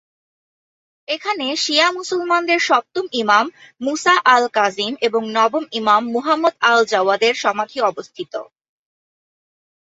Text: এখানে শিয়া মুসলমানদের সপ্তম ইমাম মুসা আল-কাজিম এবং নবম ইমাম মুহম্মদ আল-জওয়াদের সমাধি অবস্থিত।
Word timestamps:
এখানে 1.07 1.45
শিয়া 1.55 1.87
মুসলমানদের 1.91 2.59
সপ্তম 2.61 3.05
ইমাম 3.13 3.45
মুসা 3.81 4.15
আল-কাজিম 4.27 4.93
এবং 5.01 5.21
নবম 5.37 5.63
ইমাম 5.71 6.03
মুহম্মদ 6.15 6.53
আল-জওয়াদের 6.69 7.33
সমাধি 7.43 7.77
অবস্থিত। 7.81 8.33